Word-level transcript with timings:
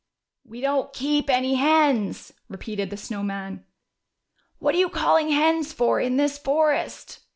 "We 0.43 0.61
don't 0.61 0.91
keep 0.93 1.29
any 1.29 1.53
hens." 1.53 2.33
repeated 2.49 2.89
the 2.89 2.97
Snow 2.97 3.21
Man. 3.21 3.63
"What 4.57 4.73
are 4.73 4.79
you 4.79 4.89
calling 4.89 5.29
hens 5.29 5.73
for 5.73 5.99
in 5.99 6.17
this 6.17 6.39
forest 6.39 7.19